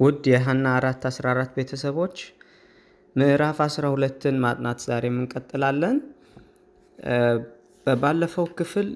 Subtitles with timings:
[0.00, 2.16] ውድ የሀና አራት አስራ አራት ቤተሰቦች
[3.16, 5.96] ምዕራፍ አስራ ሁለትን ማጥናት ዛሬም እንቀጥላለን።
[7.86, 8.88] በባለፈው ክፍል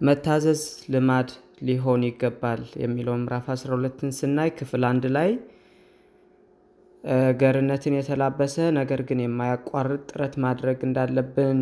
[0.00, 0.62] መታዘዝ
[0.94, 1.28] ልማድ
[1.68, 5.30] ሊሆን ይገባል የሚለው ምዕራፍ አስራ ሁለትን ስናይ ክፍል አንድ ላይ
[7.40, 11.58] ገርነትን የተላበሰ ነገር ግን የማያቋርጥ ጥረት ማድረግ እንዳለብን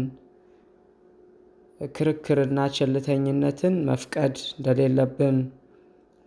[1.95, 5.39] ክርክርና ቸልተኝነትን መፍቀድ እንደሌለብን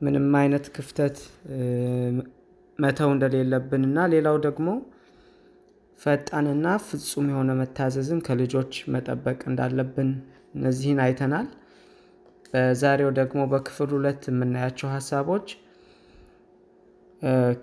[0.01, 1.17] ምንም አይነት ክፍተት
[2.79, 4.67] መተው እንደሌለብን እና ሌላው ደግሞ
[5.99, 10.09] ፈጣንና ፍጹም የሆነ መታዘዝን ከልጆች መጠበቅ እንዳለብን
[10.55, 11.47] እነዚህን አይተናል።
[12.49, 15.47] በዛሬው ደግሞ በክፍል ሁለት የምናያቸው ሀሳቦች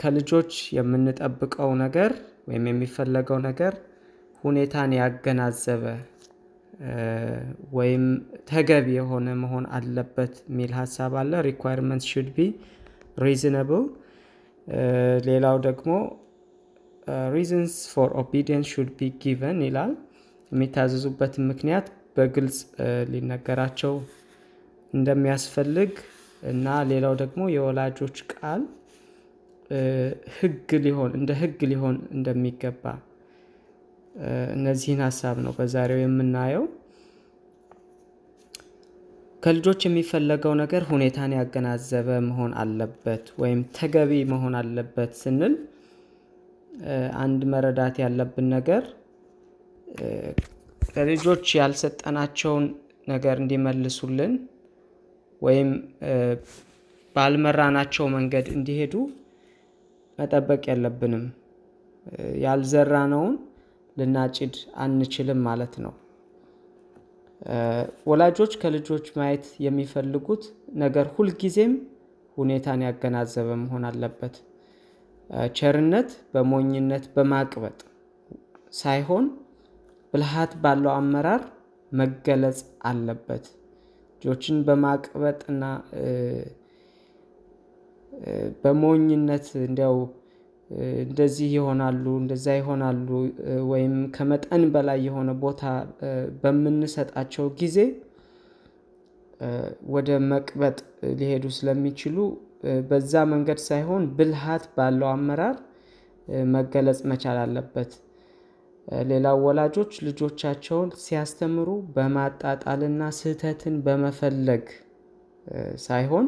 [0.00, 2.12] ከልጆች የምንጠብቀው ነገር
[2.48, 3.74] ወይም የሚፈለገው ነገር
[4.44, 5.84] ሁኔታን ያገናዘበ
[7.76, 8.04] ወይም
[8.50, 12.46] ተገቢ የሆነ መሆን አለበት የሚል ሀሳብ አለ። Requirement should be
[13.24, 13.84] reasonable።
[15.28, 15.92] ሌላው ደግሞ
[17.34, 19.92] reasons for obedience should be given ይላል።
[20.52, 22.58] የሚታዘዙበትን ምክንያት በግልጽ
[23.12, 23.94] ሊነገራቸው
[24.92, 25.92] እንደሚያስፈልግ
[26.50, 28.62] እና ሌላው ደግሞ የወላጆች ቃል
[30.38, 32.84] ህግ ሊሆን እንደ ህግ ሊሆን እንደሚገባ
[34.54, 36.64] እነዚህን ሀሳብ ነው በዛሬው የምናየው።
[39.42, 45.54] ከልጆች የሚፈለገው ነገር ሁኔታን ያገናዘበ መሆን አለበት ወይም ተገቢ መሆን አለበት ስንል
[47.22, 48.84] አንድ መረዳት ያለብን ነገር
[50.94, 52.64] ለልጆች ያልሰጠናቸውን
[53.08, 54.32] ነገር እንዲመልሱልን
[55.42, 55.70] ወይም
[57.16, 58.94] ባልመራናቸው መንገድ እንዲሄዱ
[60.18, 61.24] መጠበቅ የለብንም።
[62.44, 63.34] ያልዘራነውን
[63.96, 65.92] ልናጭድ አንችልም ማለት ነው።
[68.06, 70.42] ወላጆች ከልጆች ማየት የሚፈልጉት
[70.82, 71.72] ነገር ሁልጊዜም
[72.36, 74.34] ሁኔታን ያገናዘበ መሆን አለበት።
[75.56, 77.78] ቸርነት በሞኝነት በማቅበጥ
[78.72, 79.26] ሳይሆን
[80.14, 81.42] ብልሃት ባለው አመራር
[81.92, 83.44] መገለጽ አለበት።
[84.22, 85.62] ልጆችን በማቅበጥ እና
[88.62, 89.96] በሞኝነት እንዲያው
[91.02, 93.08] እንደዚህ ይሆናሉ እንደዛ ይሆናሉ
[93.70, 95.62] ወይም ከመጠን በላይ የሆነ ቦታ
[96.42, 97.76] በምንሰጣቸው ጊዜ
[99.94, 100.78] ወደ መቅበጥ
[101.20, 102.16] ሊሄዱ ስለሚችሉ
[102.88, 105.56] በዛ መንገድ ሳይሆን ብልሃት ባለው አመራር
[106.52, 107.92] መገለጽ መቻል አለበት።
[109.08, 114.64] ሌላው ወላጆች ልጆቻቸውን ሲያስተምሩ በማጣጣልና ስህተትን በመፈለግ
[115.84, 116.26] ሳይሆን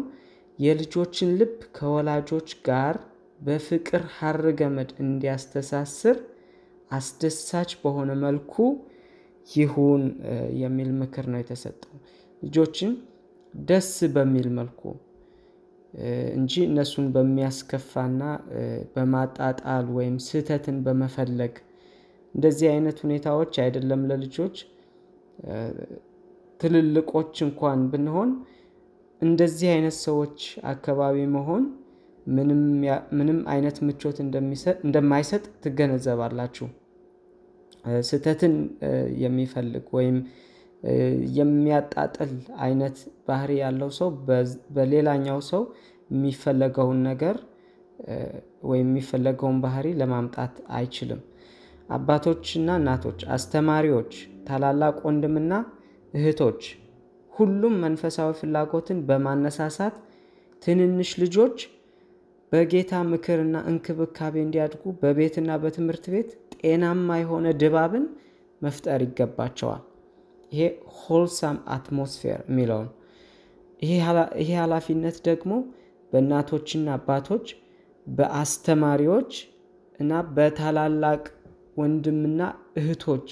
[0.58, 2.96] የልጆችን ልብ ከወላጆች ጋር
[3.38, 6.16] በፍቅር ሀር ገመድ እንዲያስተሳስር
[6.90, 8.54] አስደሳች በሆነ መልኩ
[9.48, 10.02] ይሁን
[10.60, 11.94] የሚል ምክር ነው የተሰጠው።
[12.42, 12.92] ልጆችን
[13.54, 14.80] ደስ በሚል መልኩ
[16.36, 18.22] እንጂ እነሱን በሚያስከፋና
[18.94, 21.54] በማጣጣል ወይም ስህተትን በመፈለግ
[22.34, 24.56] እንደዚህ አይነት ሁኔታዎች አይደለም ለልጆች
[26.60, 28.30] ትልልቆች እንኳን ብንሆን
[29.22, 30.38] እንደዚህ አይነት ሰዎች
[30.72, 31.64] አካባቢ መሆን
[33.16, 34.18] ምንም አይነት ምቾት
[34.84, 36.66] እንደማይሰጥ ትገነዘባላችሁ።
[38.08, 38.54] ስህተትን
[39.24, 40.16] የሚፈልግ ወይም
[41.38, 42.32] የሚያጣጥል
[42.64, 42.96] አይነት
[43.28, 44.08] ባህሪ ያለው ሰው
[44.76, 45.62] በሌላኛው ሰው
[46.10, 47.36] የሚፈለገውን ነገር
[48.70, 51.20] ወይም የሚፈለገውን ባህሪ ለማምጣት አይችልም።
[51.88, 54.12] አባቶችና እናቶች አስተማሪዎች
[54.48, 55.52] ታላላቅ ወንድምና
[56.14, 56.62] እህቶች
[57.32, 59.94] ሁሉም መንፈሳዊ ፍላጎትን በማነሳሳት
[60.62, 61.56] ትንንሽ ልጆች
[62.52, 68.04] በጌታ ምክርና እንክብካቤ እንዲያድጉ በቤትና በትምህርት ቤት ጤናማ የሆነ ድባብን
[68.62, 69.82] መፍጠር ይገባቸዋል።
[70.52, 70.64] ይሄ
[70.98, 72.90] ሆልሳም አትሞስፌር የሚለውን
[73.82, 75.52] ይሄ ሀላፊነት ደግሞ
[76.12, 77.46] በእናቶችና አባቶች
[78.06, 79.32] በአስተማሪዎች
[80.00, 81.22] እና በታላላቅ
[81.76, 82.40] ወንድምና
[82.80, 83.28] እህቶች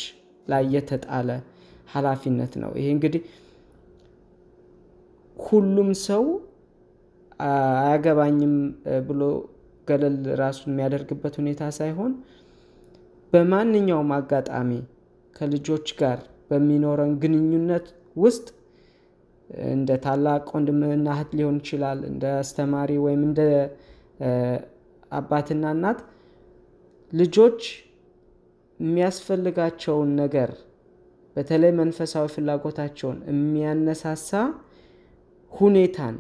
[0.47, 1.29] ላይ የተጣለ
[1.93, 3.23] ሀላፊነት ነው። ይሄ እንግዲህ
[5.37, 6.25] ሁሉም ሰው
[7.45, 8.55] አያገባኝም
[9.09, 9.23] ብሎ
[9.89, 12.13] ገለል ራሱን የሚያደርግበት ሁኔታ ሳይሆን
[13.33, 14.71] በማንኛውም አጋጣሚ
[15.37, 16.19] ከልጆች ጋር
[16.51, 17.87] በሚኖረን ግንኙነት
[18.17, 18.47] ውስጥ
[19.71, 23.41] እንደ ታላቅ ወንድምና እህት ሊሆን ይችላል እንደ አስተማሪ ወይም እንደ
[25.13, 25.99] አባትና እናት
[27.13, 27.61] ልጆች
[28.81, 30.51] የሚያስፈልጋቸውን ነገር
[31.37, 34.31] በተለይ መንፈሳዊ ፍላጎታቸውን የሚያነሳሳ
[35.53, 36.17] ሁኔታን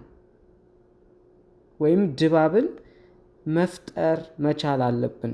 [1.82, 2.66] ወይም ድባብን
[3.46, 5.32] መፍጠር መቻል አለብን።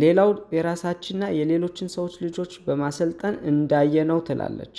[0.00, 4.76] ሌላው የራሳችንና የሌሎችን ሰዎች ልጆች በማሰልጠን እንዳየነው ትላለች።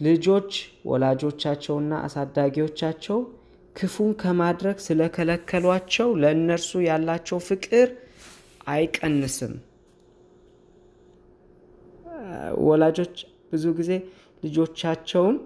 [0.00, 0.50] ልጆች
[0.90, 3.18] ወላጆቻቸውና አሳዳጊዎቻቸው
[3.76, 7.88] ክፉን ከማድረግ ስለከለከሏቸው ለእነርሱ ያላቸው ፍቅር
[8.68, 9.52] አይቀንስም።
[12.66, 13.14] ወላጆች
[13.52, 13.92] ብዙ ጊዜ
[14.42, 15.36] ልጆቻቸውን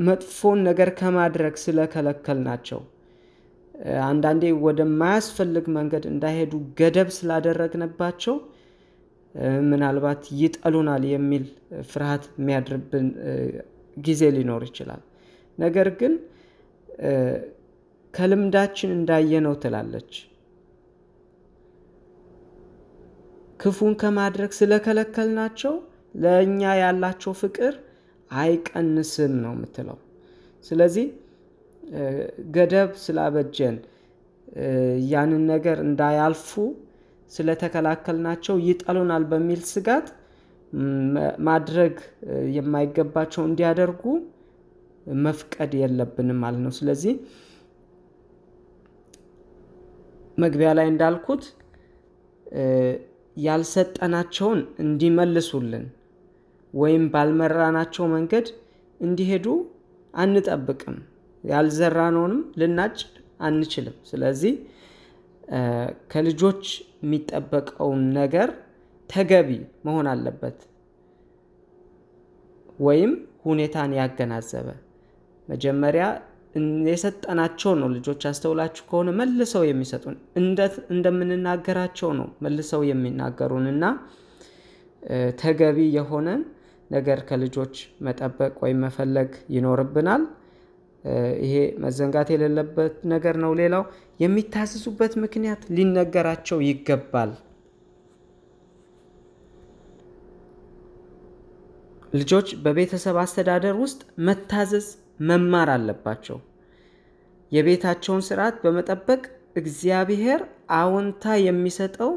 [0.00, 2.80] መጥፎን ነገር ከማድረግ ስለከለከልናቸው
[4.06, 8.34] አንዳንዴ ወደማያስፈልግ መንገድ እንዳይሄዱ ገደብ ስላደረግንባቸው
[9.70, 11.44] ምናልባት ይጠሉናል የሚል
[11.90, 13.06] ፍርሃት የሚያድርብን
[13.96, 15.02] ጊዜ ሊኖር ይችላል።
[15.58, 16.12] ነገር ግን
[18.14, 20.12] ከልምዳችን እንዳየነው ትላለች
[23.60, 25.74] ክፉን ከማድረግ ስለከለከልናቸው
[26.14, 27.74] ለእኛ ያላቸው ፍቅር
[28.30, 29.98] አይቀንስም ነው የምትለው።
[30.64, 31.06] ስለዚህ
[32.54, 33.76] ገደብ ስላበጀን
[35.12, 36.50] ያንን ነገር እንዳያልፉ
[37.30, 40.06] ስለተከላከልናቸው ይጠሉናል በሚል ስጋት
[41.48, 41.94] ማድረግ
[42.56, 44.02] የማይገባቸው እንዲያደርጉ
[45.22, 47.14] መፍቀድ የለብንም ማለት ነው። ስለዚህ
[50.38, 51.42] መግቢያ ላይ እንዳልኩት
[53.36, 55.84] ያልሰጠናቸውን እንዲመልሱልን
[56.74, 58.46] ወይም ባልመራናቸው መንገድ
[59.00, 59.46] እንዲሄዱ
[60.14, 60.96] አንጠብቅም።
[61.44, 64.54] ያልዘራነውንም ልናጭድ አንችልም። ስለዚህ
[66.12, 66.64] ከልጆች
[67.02, 68.48] የሚጠበቀውን ነገር
[69.10, 69.50] ተገቢ
[69.86, 70.58] መሆን አለበት
[72.78, 73.12] ወይም
[73.44, 74.68] ሁኔታን ያገናዘበ
[75.48, 76.04] መጀመሪያ
[76.88, 80.16] የሰጠናቸው ነው። ልጆች አስተውላችሁ ከሆነ መልሰው የሚሰጡን
[80.94, 83.84] እንደምንናገራቸው ነው መልሰው የሚናገሩን እና
[85.40, 86.40] ተገቢ የሆነን
[86.90, 87.74] ነገር ከልጆች
[88.06, 90.22] መጠበቅ ወይም መፈለግ ይኖርብናል።
[91.44, 91.52] ይሄ
[91.82, 93.84] መዘንጋት የሌለበት ነገር ነው። ሌላው
[94.20, 97.30] የሚታዘዙበት ምክንያት ሊነገራቸው ይገባል።
[102.12, 104.86] ልጆች በቤተሰብ አስተዳደር ውስጥ መታዘዝ
[105.28, 106.38] መማር አለባቸው።
[107.52, 109.22] የቤታቸውን ስርዓት በመጠበቅ
[109.60, 110.40] እግዚአብሔር
[110.76, 112.10] አዎንታ የሚሰጠው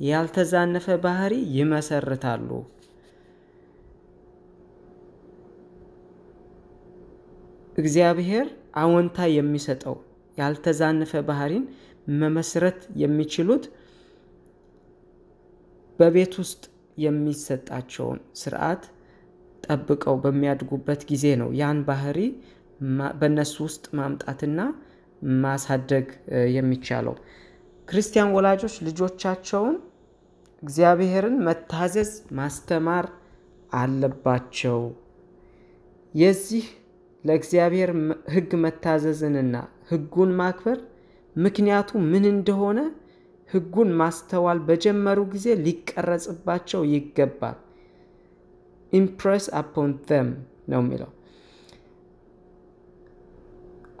[0.00, 2.48] ያልተዛነፈ ባህሪ ይመሰርታሉ።
[7.76, 8.46] እግዚአብሔር
[8.76, 9.96] አዎንታ የሚሰጠው
[10.38, 11.64] ያልተዛነፈ ባህሪን
[12.20, 13.64] መመስረት የሚችሉት
[15.98, 16.62] በቤት ውስጥ
[16.96, 18.82] የሚሰጣቸውን ስርዓት
[19.64, 22.18] ጠብቀው በሚያድጉበት ጊዜ ነው። ያን ባህሪ
[23.20, 24.60] በእነሱ ውስጥ ማምጣትና
[25.40, 26.06] ማሳደግ
[26.54, 27.14] የሚቻለው።
[27.88, 29.76] ክርስቲያን ወላጆች ልጆቻቸውን
[30.62, 33.06] እግዚአብሔርን መታዘዝ ማስተማር
[33.72, 34.80] አለባቸው።
[36.14, 36.64] የዚህ
[37.24, 37.90] ለእግዚአብሔር
[38.34, 39.56] ሕግ መታዘዝንና
[39.90, 40.78] ሕጉን ማክበር
[41.36, 42.78] ምክንያቱ ምን እንደሆነ
[43.50, 47.58] ሕጉን ማስተዋል በጀመሩ ጊዜ ሊቀረጽባቸው ይገባል።
[48.92, 50.28] ኢምፕሬስ አፖን ዘም
[50.70, 51.10] ነው የሚለው።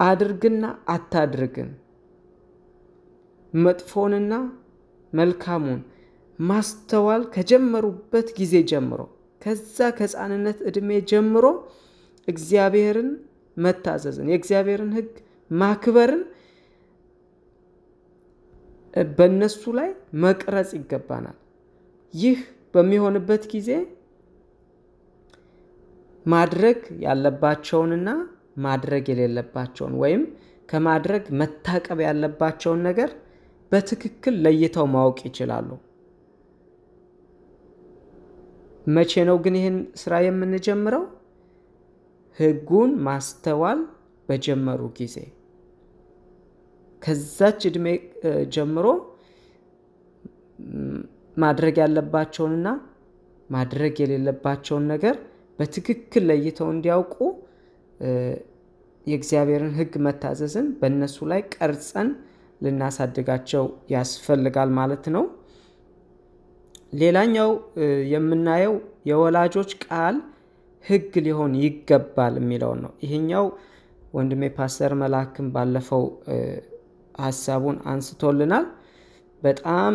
[0.00, 1.70] አድርግና አታድርግን፣
[3.54, 4.32] መጥፎንና
[5.12, 5.80] መልካሙን
[6.38, 9.00] ማስተዋል ከጀመሩበት ጊዜ ጀምሮ
[9.40, 11.44] ከዛ ከሕፃንነት ዕድሜ ጀምሮ
[12.28, 13.10] እግዚአብሔርን
[13.56, 15.10] መታዘዝን የእግዚአብሔርን ሕግ
[15.50, 16.22] ማክበርን
[19.14, 19.90] በእነሱ ላይ
[20.22, 21.36] መቅረጽ ይገባናል።
[22.14, 22.38] ይህ
[22.74, 23.70] በሚሆንበት ጊዜ
[26.26, 28.08] ማድረግ ያለባቸውንና
[28.64, 30.22] ማድረግ የሌለባቸውን ወይም
[30.68, 33.10] ከማድረግ መታቀብ ያለባቸውን ነገር
[33.72, 35.70] በትክክል ለይተው ማወቅ ይችላሉ።
[38.86, 41.02] መቼ ነው ግን ይህን ስራ የምንጀምረው?
[42.40, 43.80] ሕጉን ማስተዋል
[44.28, 45.16] በጀመሩ ጊዜ
[47.02, 47.86] ከዛች ዕድሜ
[48.54, 48.86] ጀምሮ
[51.36, 52.68] ማድረግ ያለባቸውንና
[53.50, 55.16] ማድረግ የሌለባቸውን ነገር
[55.58, 57.16] በትክክል ለይተው እንዲያውቁ
[59.06, 62.08] የእግዚአብሔርን ሕግ መታዘዝን በእነሱ ላይ ቀርጸን
[62.60, 65.24] ልናሳድጋቸው ያስፈልጋል ማለት ነው።
[67.00, 67.50] ሌላኛው
[68.12, 68.74] የምናየው
[69.10, 70.16] የወላጆች ቃል
[70.84, 73.46] ሕግ ሊሆን ይገባል የሚለውን ነው። ይሄኛው
[74.14, 76.04] ወንድሜ ፓስተር መላክም ባለፈው
[77.20, 78.66] ሀሳቡን አንስቶልናል።
[79.42, 79.94] በጣም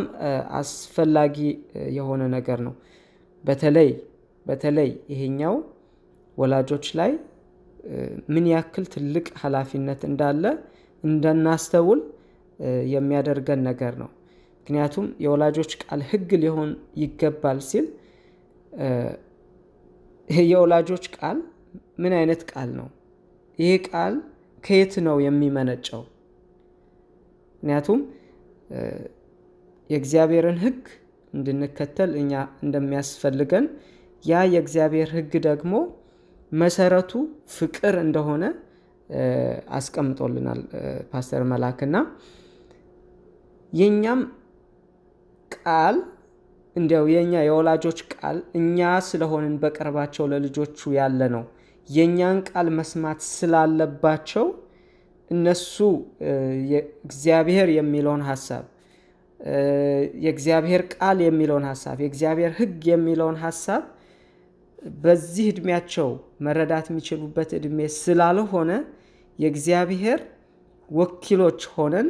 [0.59, 1.37] አስፈላጊ
[1.97, 2.73] የሆነ ነገር ነው።
[3.43, 3.89] በተለይ
[4.45, 5.55] በተለይ ይሄኛው
[6.37, 7.11] ወላጆች ላይ
[8.33, 10.43] ምን ያክል ትልቅ ኃላፊነት እንዳለ
[11.03, 11.99] እንደናስተውል
[12.93, 14.09] የሚያደርገን ነገር ነው።
[14.59, 16.69] ምክንያቱም የወላጆች ቃል ሕግ ሊሆን
[17.01, 17.87] ይገባል ሲል
[20.49, 21.37] የወላጆች ቃል
[21.99, 22.87] ምን አይነት ቃል ነው?
[23.59, 24.13] ይሄ ቃል
[24.63, 26.01] ከየት ነው የሚመነጨው?
[27.53, 27.99] ምክንያቱም
[29.89, 30.81] የእግዚአብሔርን ሕግ
[31.33, 32.31] እንድንከተል እኛ
[32.63, 33.65] እንደሚያስፈልገን
[34.23, 35.73] ያ የእግዚአብሔር ሕግ ደግሞ
[36.51, 37.11] መሰረቱ
[37.55, 38.43] ፍቅር እንደሆነ
[39.77, 40.59] አስቀምጦልናል
[41.11, 41.95] ፓስተር መላክና
[43.73, 44.21] የእኛም
[45.51, 45.97] ቃል
[46.75, 48.77] እንዲያው የእኛ የወላጆች ቃል እኛ
[49.07, 51.43] ስለሆንን በቅርባቸው ለልጆቹ ያለ ነው።
[51.89, 54.45] የእኛን ቃል መስማት ስላለባቸው
[55.31, 55.75] እነሱ
[57.03, 58.65] እግዚአብሔር የሚለውን ሀሳብ
[60.23, 63.83] የእግዚአብሔር ቃል የሚለውን ሀሳብ የእግዚአብሔር ሕግ የሚለውን ሀሳብ
[65.01, 66.09] በዚህ እድሜያቸው
[66.45, 68.71] መረዳት የሚችሉበት እድሜ ስላልሆነ
[69.39, 70.19] የእግዚአብሔር
[70.89, 72.07] ወኪሎች ሆነን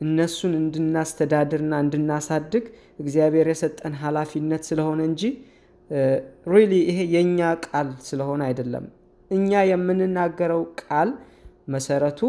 [0.00, 2.64] እነሱን እንድናስተዳድርና እንድናሳድግ
[3.00, 5.22] እግዚአብሔር የሰጠን ኃላፊነት ስለሆነ እንጂ
[6.52, 8.86] ሪሊ ይሄ የእኛ ቃል ስለሆነ አይደለም።
[9.30, 11.10] እኛ የምንናገረው ቃል
[11.74, 12.20] መሰረቱ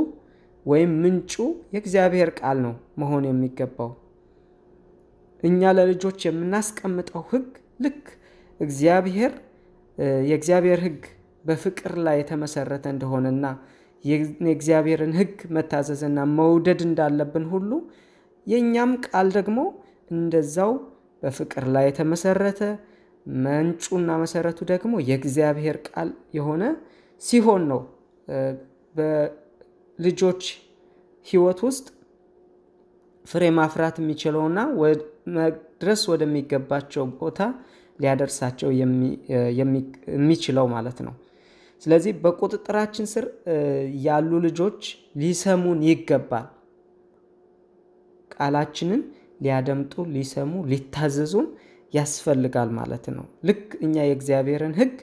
[0.66, 1.34] ወይም ምንጩ
[1.74, 3.92] የእግዚአብሔር ቃል ነው መሆን የሚገባው።
[5.44, 7.48] እኛ ለልጆች የምናስቀምጠው ሕግ
[7.86, 8.02] ልክ
[8.60, 9.34] እግዚአብሔር
[10.28, 11.02] የእግዚአብሔር ሕግ
[11.46, 13.46] በፍቅር ላይ የተመሰረተ እንደሆነና
[14.04, 17.72] የእግዚአብሔርን ሕግ መታዘዝና መውደድ እንዳለብን ሁሉ
[18.48, 19.60] የእኛም ቃል ደግሞ
[20.12, 20.72] እንደዛው
[21.24, 22.62] በፍቅር ላይ የተመሰረተ
[23.40, 26.64] ምንጩና መሰረቱ ደግሞ የእግዚአብሔር ቃል የሆነ
[27.22, 27.82] ሲሆን ነው
[28.96, 30.44] በልጆች
[31.26, 31.86] ሕይወት ውስጥ
[33.26, 34.60] ፍሬ ማፍራት የሚችለውና
[35.36, 37.40] መድረስ ወደሚገባቸው ቦታ
[38.00, 38.70] ሊያደርሳቸው
[40.12, 41.14] የሚችለው ማለት ነው።
[41.84, 43.26] ስለዚህ በቁጥጥራችን ስር
[44.06, 44.82] ያሉ ልጆች
[45.22, 46.48] ሊሰሙን ይገባል።
[48.36, 49.02] ቃላችንን
[49.44, 51.48] ሊያደምጡ፣ ሊሰሙ፣ ሊታዘዙን
[51.94, 54.96] ያስፈልጋል ማለት ነው። ልክ እኛ የእግዚአብሔርን ሕግ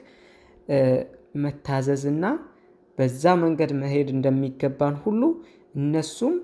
[1.43, 2.25] መታዘዝና
[2.97, 5.21] በዛ መንገድ መሄድ እንደሚገባን ሁሉ
[5.75, 6.35] እነሱም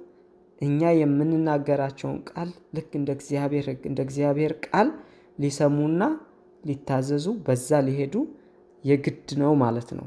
[0.62, 4.90] እኛ የምንናገራቸውን ቃል ልክ እንደ እግዚአብሔር ሕግ እንደ እግዚአብሔር ቃል
[5.38, 6.04] ሊሰሙና
[6.64, 8.16] ሊታዘዙ በዛ ሊሄዱ
[8.84, 10.06] የግድ ነው ማለት ነው።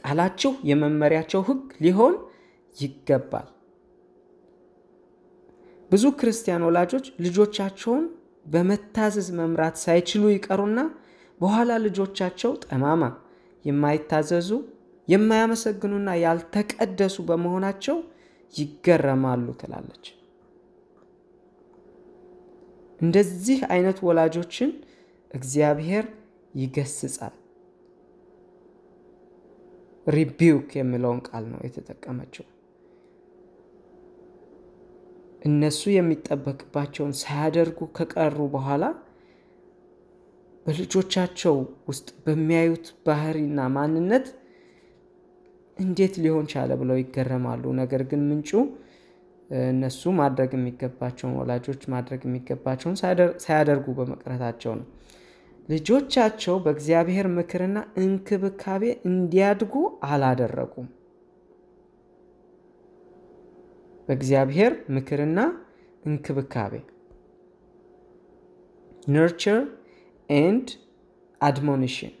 [0.00, 2.14] ቃላችሁ የመመሪያቸው ሕግ ሊሆን
[2.76, 3.46] ይገባል።
[5.90, 8.04] ብዙ ክርስቲያን ወላጆች ልጆቻቸውን
[8.46, 10.80] በመታዘዝ መምራት ሳይችሉ ይቀሩና
[11.40, 13.02] በኋላ ልጆቻቸው ጠማማ፣
[13.64, 14.50] የማይታዘዙ፣
[15.08, 17.96] የማያመሰግኑና ያልተቀደሱ በመሆናቸው
[18.54, 20.04] ይገረማሉ ትላለች።
[23.00, 24.70] እንደዚህ አይነት ወላጆችን
[25.30, 26.06] እግዚአብሔር
[26.54, 27.34] ይገስጻል።
[30.08, 32.44] ሪቢውክ የሚለውን ቃል ነው የተጠቀመችው።
[35.42, 38.84] እነሱ የሚጠበቅባቸውን ሳያደርጉ ከቀሩ በኋላ
[40.66, 41.54] በልጆቻቸው
[41.88, 44.26] ውስጥ በሚያዩት ባህሪና ማንነት
[45.76, 48.50] እንዴት ሊሆን ቻለ ብለው ይገረማሉ። ነገር ግን ምንጩ
[49.68, 52.96] እነሱ ማድረግ የሚገባቸውን ወላጆች ማድረግ የሚገባቸውን
[53.44, 54.86] ሳያደርጉ በመቅረታቸው ነው።
[55.68, 59.74] ልጆቻቸው በእግዚአብሔር ምክርና እንክብካቤ እንዲያድጉ
[60.08, 60.86] አላደረጉም።
[64.08, 65.38] በእግዚአብሔር ምክርና
[66.02, 66.74] እንክብካቤ
[69.14, 69.60] nurture
[70.28, 70.68] and
[71.40, 72.14] አድሞኒሽን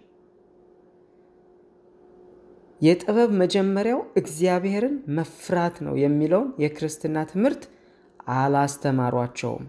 [2.80, 7.62] የጥበብ መጀመሪያው እግዚአብሔርን መፍራት ነው የሚለውን የክርስትና ትምህርት
[8.36, 9.64] አላስተማሯቸውም።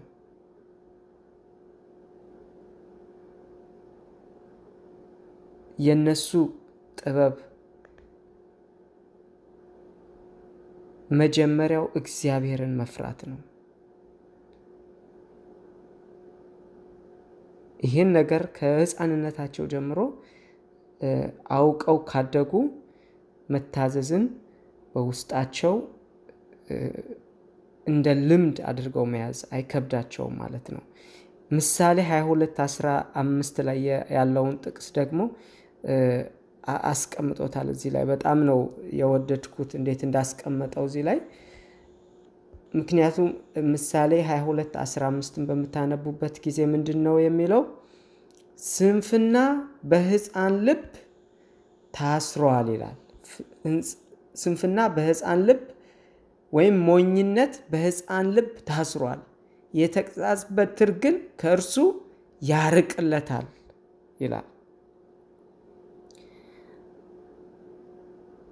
[5.80, 6.28] የነሱ
[6.98, 7.36] ጥበብ
[11.12, 13.38] መጀመሪያው እግዚአብሔርን መፍራት ነው።
[17.80, 20.00] ይህን ነገር ከሕፃንነታቸው ጀምሮ
[21.56, 22.52] አውቀው ካደጉ
[23.48, 24.24] መታዘዝን
[24.94, 25.74] በውስጣቸው
[27.86, 30.82] እንደ ልምድ አድርገው መያዝ አይከብዳቸውም ማለት ነው።
[31.50, 33.78] ምሳሌ 22 15 ላይ
[34.16, 35.20] ያለውን ጥቅስ ደግሞ
[36.84, 38.58] አስቀምጦታል። እዚህ ላይ በጣም ነው
[38.98, 41.18] የወደድኩት እንዴት እንዳስቀመጠው እዚህ ላይ
[42.74, 43.28] ምክንያቱም
[43.70, 47.62] ምሳሌ 22 15ን በምታነቡበት ጊዜ ምንድን ነው የሚለው?
[48.58, 49.36] ስንፍና
[49.90, 50.84] በሕፃን ልብ
[51.94, 52.96] ታስሯል ይላል።
[54.34, 55.62] ስንፍና በሕፃን ልብ
[56.52, 59.20] ወይም ሞኝነት በሕፃን ልብ ታስሯል፣
[59.74, 61.74] የተግሣጽ በትር ግን ከእርሱ
[62.42, 63.46] ያርቅለታል
[64.20, 64.46] ይላል።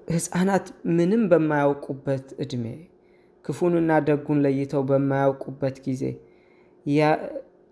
[0.09, 2.65] ሕፃናት ምንም በማያውቁበት ዕድሜ
[3.45, 6.03] ክፉንና ደጉን ለይተው በማያውቁበት ጊዜ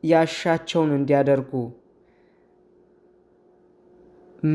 [0.03, 1.53] ያሻቸውን እንዲያደርጉ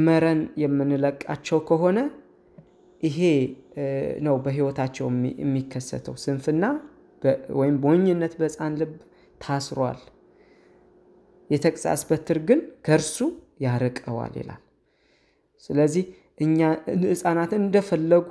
[0.02, 2.00] መረን የምንለቃቸው ከሆነ
[3.04, 3.20] ይሄ
[4.26, 5.06] ነው በሕይወታቸው
[5.42, 6.66] የሚከሰተው። ስንፍና
[7.60, 8.94] ወይም ሞኝነት በሕፃን ልብ
[9.42, 10.00] ታስሯል፣
[11.50, 13.18] የተግሣጽ በትር ግን ከእርሱ
[13.66, 14.62] ያርቀዋል ይላል።
[15.63, 16.03] ስለዚህ
[16.39, 16.60] እኛ
[17.06, 18.30] ሕፃናትን እንደፈለጉ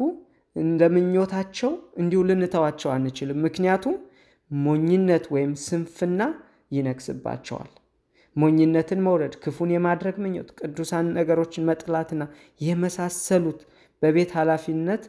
[0.57, 3.97] እንደ ምኞታቸው እንዲሁ ልንተዋቸው አንችልም። ምክንያቱም
[4.51, 6.23] ሞኝነት ወይም ስንፍና
[6.77, 7.71] ይነግስባቸዋል።
[8.37, 12.23] ሞኝነትን መውረድ፣ ክፉን የማድረግ ምኞት፣ ቅዱሳን ነገሮችን መጥላትና
[12.61, 13.61] የመሳሰሉት
[14.03, 15.03] በቤት ኃላፊነት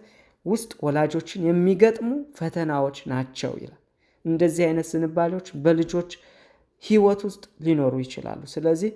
[0.45, 2.09] ውስጥ ወላጆችን የሚገጥሙ
[2.39, 3.77] ፈተናዎች ናቸው ይላል።
[4.25, 6.11] እንደዚህ አይነት ዝንባሌዎች በልጆች
[6.83, 8.91] ሕይወት ውስጥ ሊኖሩ ይችላሉ። ስለዚህ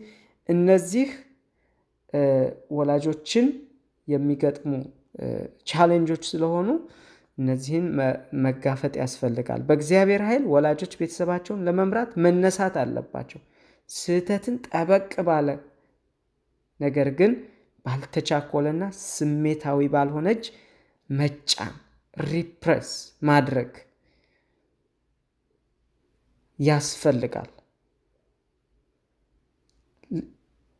[0.50, 1.08] እነዚህ
[2.72, 3.48] ወላጆችን
[4.08, 4.72] የሚገጥሙ
[5.68, 6.70] challenge ኦች ስለሆኑ
[7.38, 7.86] እነዚህን
[8.44, 13.42] መጋፈጥ ያስፈልጋል። በእግዚአብሔር ኃይል ወላጆች ቤተሰባቸውን ለመምራት መነሳት አለባቸው።
[13.90, 15.48] ስህተትን ጠበቅ ባለ
[16.80, 17.34] ነገር ግን
[17.86, 20.46] ባልተቻኮለና ስሜታዊ ባልሆነ እጅ
[21.10, 21.74] መጫን፣
[22.18, 22.90] repress
[23.22, 23.72] ማድረግ
[26.60, 27.50] ያስፈልጋል።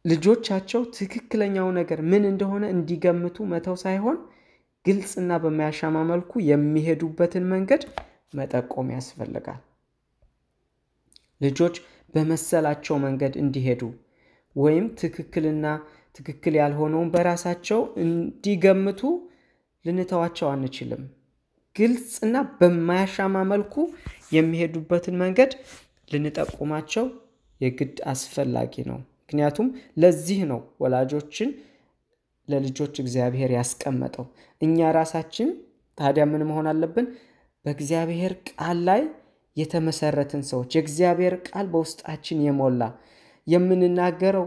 [0.06, 4.18] ልጆቻቸው ትክክለኛው ነገር ምን እንደሆነ እንዲገምቱ መተው ሳይሆን
[4.86, 7.84] ግልጽና በማያሻማ መልኩ የሚሄዱበትን መንገድ
[8.34, 9.62] መጠቆም ያስፈልጋል።
[11.42, 11.76] ልጆች
[12.14, 13.82] በመሰላቸው መንገድ እንዲሄዱ
[14.56, 15.66] ወይም ትክክልና
[16.16, 19.02] ትክክል ያልሆነውን በራሳቸው እንዲገምቱ
[19.86, 21.04] ልንተዋቸው አንችልም።
[21.76, 23.74] ግልጽና በማያሻማ መልኩ
[24.36, 25.52] የሚሄዱበትን መንገድ
[26.12, 27.06] ልንጠቁማቸው
[27.62, 29.00] የግድ አስፈላጊ ነው።
[29.36, 29.68] ምክንያቱም
[30.02, 31.50] ለዚህ ነው ወላጆችን
[32.48, 34.26] ለልጆች እግዚአብሔር ያስቀመጠው።
[34.62, 35.50] እኛ ራሳችን
[35.98, 37.08] ታዲያ ምን መሆን አለብን?
[37.66, 39.02] በእግዚአብሔር ቃል ላይ
[39.58, 42.82] የተመሰረትን ሰዎች፣ የእግዚአብሔር ቃል በውስጣችን የሞላ
[43.48, 44.46] የምንናገረው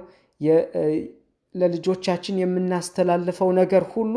[1.55, 4.15] ለልጆቻችን የምናስተላልፈው ነገር ሁሉ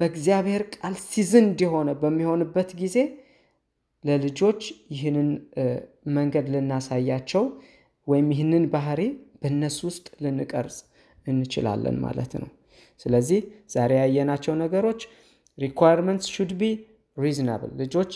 [0.00, 2.96] በእግዚአብሔር ቃል seasoned የሆነ በሚሆንበት ጊዜ
[4.04, 4.60] ለልጆች
[4.94, 5.30] ይህንን
[6.14, 7.44] መንገድ ልናሳያቸው
[8.06, 9.00] ወይም ይህንን ባህሪ
[9.42, 10.78] በእነሱ ውስጥ ልንቀርጽ
[11.26, 12.48] እንችላለን ማለት ነው።
[13.00, 13.40] ስለዚህ
[13.74, 15.00] ዛሬ ያየናቸው ነገሮች
[15.58, 16.64] requirements should be
[17.16, 18.12] reasonable ልጆች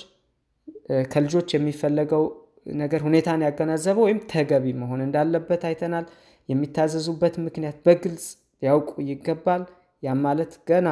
[1.13, 2.25] ከልጆች የሚፈለገው
[2.75, 6.07] ነገር ሁኔታን ያገናዘበ ወይም ተገቢ መሆን እንዳለበት አይተናል።
[6.49, 8.25] የሚታዘዙበት ምክንያት በግልጽ
[8.63, 9.63] ሊያውቁ ይገባል።
[10.03, 10.89] ያም ማለት ገና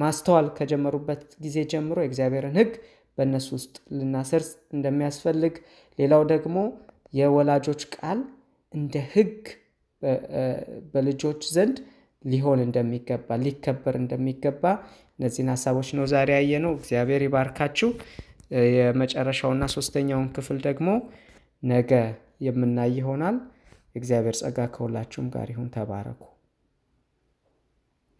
[0.00, 2.72] ማስተዋል ከጀመሩበት ጊዜ ጀምሮ የእግዚአብሔርን ሕግ
[3.18, 5.54] በእነሱ ውስጥ ልናሰርጽ እንደሚያስፈልግ፣
[5.98, 6.56] ሌላው ደግሞ
[7.12, 8.20] የወላጆች ቃል
[8.74, 9.34] እንደ ሕግ
[10.92, 11.76] በልጆች ዘንድ
[12.24, 14.64] ሊሆን እንደሚገባ ሊከበር እንደሚገባ
[15.16, 17.90] እነዚህን ሀሳቦች ነው ዛሬ ያየነው። እግዚአብሔር ይባርካችሁ።
[18.76, 20.88] የመጨረሻውና ሶስተኛውን ክፍል ደግሞ
[21.62, 21.92] ነገ
[22.46, 23.38] የምናይ ይሆናል።
[23.94, 26.22] የእግዚአብሔር ጸጋ ከሁላችሁም ጋር ይሁን። ተባረኩ።